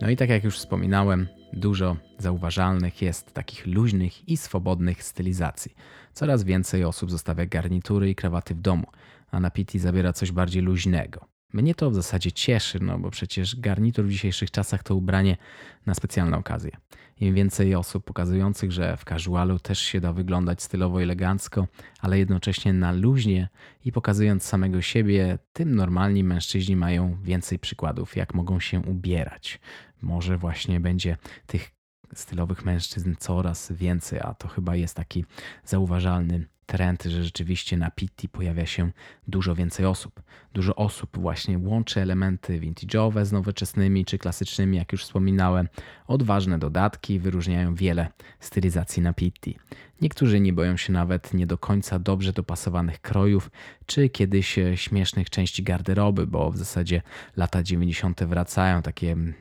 No 0.03 0.10
i 0.10 0.15
tak 0.15 0.29
jak 0.29 0.43
już 0.43 0.57
wspominałem, 0.57 1.27
dużo 1.53 1.98
zauważalnych 2.17 3.01
jest 3.01 3.33
takich 3.33 3.67
luźnych 3.67 4.29
i 4.29 4.38
swobodnych 4.38 5.03
stylizacji. 5.03 5.75
Coraz 6.13 6.43
więcej 6.43 6.83
osób 6.83 7.12
zostawia 7.12 7.45
garnitury 7.45 8.10
i 8.10 8.15
krawaty 8.15 8.55
w 8.55 8.62
domu, 8.62 8.88
a 9.31 9.39
na 9.39 9.51
PT 9.51 9.79
zabiera 9.79 10.13
coś 10.13 10.31
bardziej 10.31 10.62
luźnego. 10.62 11.25
Mnie 11.53 11.75
to 11.75 11.89
w 11.91 11.95
zasadzie 11.95 12.31
cieszy, 12.31 12.79
no 12.81 13.00
bo 13.00 13.12
przecież 13.12 13.55
garnitur 13.55 14.05
w 14.05 14.12
dzisiejszych 14.12 14.51
czasach 14.51 14.83
to 14.83 14.95
ubranie 14.95 15.38
na 15.86 15.93
specjalne 15.93 16.38
okazje. 16.38 16.72
Im 17.19 17.36
więcej 17.36 17.75
osób 17.75 18.05
pokazujących, 18.05 18.72
że 18.72 18.98
w 18.98 19.05
casualu 19.05 19.60
też 19.60 19.79
się 19.79 20.01
da 20.01 20.13
wyglądać 20.13 20.63
stylowo 20.63 21.01
elegancko, 21.01 21.67
ale 22.00 22.19
jednocześnie 22.19 22.74
na 22.74 22.91
luźnie 22.91 23.50
i 23.86 23.91
pokazując 23.91 24.43
samego 24.43 24.81
siebie, 24.81 25.38
tym 25.53 25.75
normalni 25.75 26.24
mężczyźni 26.24 26.75
mają 26.75 27.17
więcej 27.24 27.60
przykładów, 27.60 28.15
jak 28.15 28.33
mogą 28.33 28.60
się 28.60 28.79
ubierać. 28.79 29.60
Może 30.03 30.38
właśnie 30.38 30.79
będzie 30.79 31.17
tych 31.45 31.72
stylowych 32.13 32.65
mężczyzn 32.65 33.15
coraz 33.19 33.72
więcej, 33.72 34.19
a 34.19 34.33
to 34.33 34.48
chyba 34.48 34.75
jest 34.75 34.95
taki 34.95 35.25
zauważalny 35.65 36.48
trend, 36.65 37.03
że 37.03 37.24
rzeczywiście 37.24 37.77
na 37.77 37.91
Pitti 37.91 38.29
pojawia 38.29 38.65
się 38.65 38.91
dużo 39.27 39.55
więcej 39.55 39.86
osób. 39.86 40.22
Dużo 40.53 40.75
osób 40.75 41.17
właśnie 41.17 41.58
łączy 41.58 42.01
elementy 42.01 42.60
vintage'owe 42.60 43.25
z 43.25 43.32
nowoczesnymi 43.32 44.05
czy 44.05 44.17
klasycznymi, 44.17 44.77
jak 44.77 44.91
już 44.91 45.03
wspominałem. 45.03 45.67
Odważne 46.08 46.60
dodatki 46.60 47.20
wyróżniają 47.20 47.75
wiele 47.75 48.08
stylizacji 48.39 49.03
na 49.03 49.13
Pitti. 49.13 49.58
Niektórzy 50.03 50.39
nie 50.39 50.53
boją 50.53 50.77
się 50.77 50.93
nawet 50.93 51.34
nie 51.34 51.48
do 51.48 51.58
końca 51.58 52.00
dobrze 52.00 52.34
dopasowanych 52.34 53.01
krojów, 53.01 53.51
czy 53.86 54.10
kiedyś 54.10 54.60
e, 54.60 54.77
śmiesznych 54.77 55.29
części 55.29 55.63
garderoby, 55.63 56.27
bo 56.27 56.51
w 56.51 56.58
zasadzie 56.58 57.01
lata 57.38 57.63
90. 57.63 58.24
wracają 58.24 58.82
takie 58.82 59.12
mm, 59.12 59.34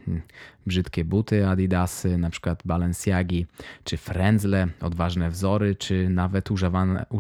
brzydkie 0.67 1.05
buty 1.05 1.47
Adidasy, 1.47 2.19
na 2.19 2.31
przykład 2.31 2.62
Balenciagi, 2.64 3.47
czy 3.85 3.97
frędzle, 3.97 4.69
odważne 4.81 5.31
wzory, 5.31 5.75
czy 5.75 6.09
nawet 6.09 6.50
używane, 6.50 7.07
uży, 7.11 7.12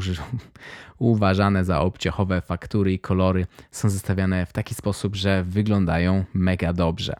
uważane 0.98 1.64
za 1.64 1.80
obciachowe 1.80 2.40
faktury 2.40 2.92
i 2.92 2.98
kolory 2.98 3.46
są 3.70 3.90
zestawiane 3.90 4.46
w 4.46 4.52
taki 4.52 4.74
sposób, 4.74 5.16
że 5.16 5.44
wyglądają 5.44 6.24
mega 6.34 6.72
dobrze. 6.72 7.14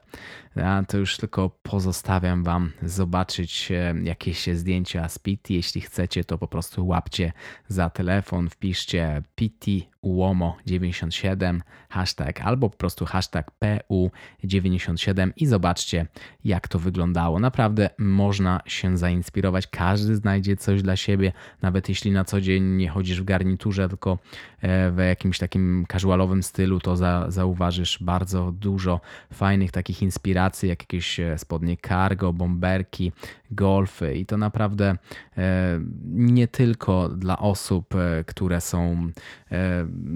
Ja 0.57 0.85
to 0.89 0.99
już 0.99 1.17
tylko 1.17 1.51
pozostawiam 1.63 2.45
Wam 2.45 2.73
zobaczyć 2.83 3.73
e, 3.73 3.95
jakieś 4.03 4.47
zdjęcia 4.47 5.09
z 5.09 5.19
Pitty. 5.19 5.55
Jeśli 5.55 5.81
chcecie, 5.81 6.25
to 6.25 6.39
po 6.39 6.49
prostu 6.49 6.87
łapcie 6.87 7.33
za 7.69 7.91
telefon, 7.91 8.49
wpiszcie 8.49 9.23
Pitty 9.35 9.93
UOMO97 10.05 11.61
hashtag 11.89 12.41
albo 12.41 12.71
po 12.71 12.77
prostu 12.77 13.05
hashtag 13.05 13.51
PU97 13.61 15.31
i 15.37 15.47
zobaczcie 15.47 16.07
jak 16.45 16.69
to 16.69 16.79
wyglądało. 16.79 17.41
Naprawdę 17.41 17.91
można 17.99 18.61
się 18.67 18.99
zainspirować, 18.99 19.67
każdy 19.67 20.17
znajdzie 20.17 20.57
coś 20.57 20.83
dla 20.83 20.97
siebie, 20.97 21.33
nawet 21.63 21.89
jeśli 21.89 22.11
na 22.11 22.25
co 22.25 22.41
dzień 22.41 22.65
nie 22.65 22.89
chodzisz 22.89 23.21
w 23.21 23.25
garniturze, 23.25 23.89
tylko 23.89 24.19
e, 24.61 24.91
w 24.91 24.99
jakimś 24.99 25.39
takim 25.39 25.87
casualowym 25.93 26.43
stylu, 26.43 26.81
to 26.81 26.97
za, 26.97 27.31
zauważysz 27.31 27.99
bardzo 28.01 28.53
dużo 28.53 29.01
fajnych 29.33 29.73
takich 29.73 30.03
inspiracji, 30.03 30.42
jak 30.43 30.83
jakieś 30.83 31.21
e, 31.21 31.39
spodnie 31.39 31.77
cargo, 31.89 32.33
bomberki, 32.33 33.13
golfy 33.55 34.15
i 34.15 34.27
to 34.27 34.37
naprawdę 34.37 34.97
e, 35.37 35.81
nie 36.05 36.49
tylko 36.49 37.09
dla 37.09 37.39
osób, 37.39 37.95
które 38.27 38.61
są 38.61 39.11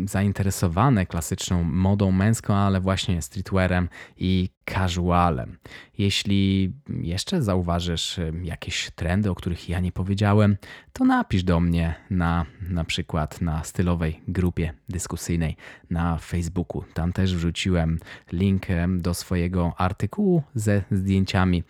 zainteresowane 0.05 1.07
klasyczną 1.07 1.63
modą 1.65 2.13
męską, 2.13 2.55
ale 2.55 2.81
właśnie 2.81 3.23
streetwearem 3.23 3.89
i 4.17 4.49
casualem. 4.75 5.59
Jeśli 5.99 6.73
jeszcze 6.89 7.43
zauważysz 7.43 8.21
jakieś 8.43 8.91
trendy, 8.91 9.31
o 9.31 9.35
których 9.35 9.69
ja 9.69 9.81
nie 9.81 9.93
powiedziałem, 9.93 10.57
to 10.93 11.05
napisz 11.05 11.43
do 11.43 11.61
mnie 11.61 11.95
na 12.11 12.47
na 12.61 12.85
przykład 12.85 13.41
na 13.41 13.65
stylowej 13.65 14.21
grupie 14.29 14.73
dyskusyjnej 14.89 15.57
na 15.91 16.19
Facebooku. 16.19 16.85
Tam 16.95 17.13
też 17.13 17.37
wrzuciłem 17.37 17.99
link 18.33 18.67
do 18.99 19.15
swojego 19.15 19.73
artykułu 19.79 20.43
ze 20.55 20.83
zdjęciami 20.91 21.65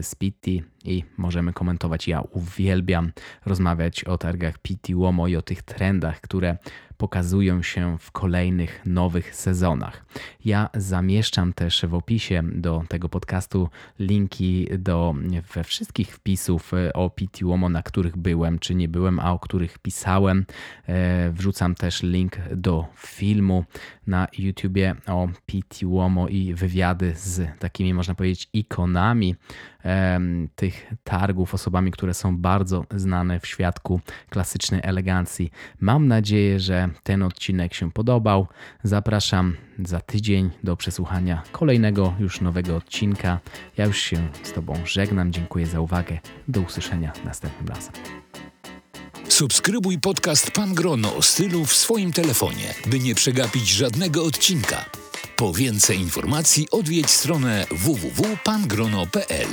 z 0.00 0.14
Pitti 0.14 0.62
i 0.84 1.04
możemy 1.16 1.52
komentować. 1.52 2.08
Ja 2.08 2.20
uwielbiam 2.20 3.12
rozmawiać 3.46 4.04
o 4.04 4.18
targach 4.18 4.58
Pitti 4.58 4.94
Łomo 4.94 5.28
i 5.28 5.36
o 5.36 5.42
tych 5.42 5.62
trendach, 5.62 6.20
które 6.20 6.56
pokazują 7.02 7.62
się 7.62 7.98
w 7.98 8.10
kolejnych 8.10 8.86
nowych 8.86 9.34
sezonach. 9.34 10.04
Ja 10.44 10.68
zamieszczam 10.74 11.52
też 11.52 11.84
w 11.88 11.94
opisie 11.94 12.42
do 12.54 12.84
tego 12.88 13.08
podcastu 13.08 13.68
linki 13.98 14.68
do 14.78 15.14
we 15.54 15.64
wszystkich 15.64 16.14
wpisów 16.14 16.72
o 16.94 17.10
Pitti 17.10 17.44
Łomo, 17.44 17.68
na 17.68 17.82
których 17.82 18.16
byłem 18.16 18.58
czy 18.58 18.74
nie 18.74 18.88
byłem, 18.88 19.20
a 19.20 19.32
o 19.32 19.38
których 19.38 19.78
pisałem. 19.78 20.44
E, 20.88 21.30
wrzucam 21.30 21.74
też 21.74 22.02
link 22.02 22.36
do 22.56 22.86
filmu 22.96 23.64
na 24.06 24.28
YouTubie 24.38 24.94
o 25.06 25.28
Pitti 25.46 25.86
Łomo 25.86 26.28
i 26.28 26.54
wywiady 26.54 27.12
z 27.16 27.58
takimi 27.58 27.94
można 27.94 28.14
powiedzieć 28.14 28.48
ikonami 28.52 29.36
tych 30.56 30.92
targów, 31.04 31.54
osobami, 31.54 31.90
które 31.90 32.14
są 32.14 32.38
bardzo 32.38 32.84
znane 32.96 33.40
w 33.40 33.46
świadku 33.46 34.00
klasycznej 34.30 34.80
elegancji. 34.84 35.50
Mam 35.80 36.08
nadzieję, 36.08 36.60
że 36.60 36.88
ten 37.02 37.22
odcinek 37.22 37.74
się 37.74 37.90
podobał. 37.90 38.46
Zapraszam 38.82 39.56
za 39.84 40.00
tydzień 40.00 40.50
do 40.64 40.76
przesłuchania 40.76 41.42
kolejnego 41.52 42.14
już 42.18 42.40
nowego 42.40 42.76
odcinka. 42.76 43.40
Ja 43.76 43.84
już 43.86 43.98
się 43.98 44.28
z 44.42 44.52
Tobą 44.52 44.74
żegnam. 44.84 45.32
Dziękuję 45.32 45.66
za 45.66 45.80
uwagę. 45.80 46.18
Do 46.48 46.60
usłyszenia 46.60 47.12
następnym 47.24 47.68
razem. 47.68 47.92
Subskrybuj 49.28 49.98
podcast 49.98 50.50
Pan 50.50 50.74
Grono 50.74 51.16
o 51.16 51.22
stylu 51.22 51.64
w 51.64 51.74
swoim 51.74 52.12
telefonie, 52.12 52.74
by 52.86 52.98
nie 52.98 53.14
przegapić 53.14 53.68
żadnego 53.68 54.24
odcinka. 54.24 54.84
Po 55.36 55.52
więcej 55.52 56.00
informacji 56.00 56.68
odwiedź 56.70 57.10
stronę 57.10 57.66
www.pangrono.pl. 57.70 59.48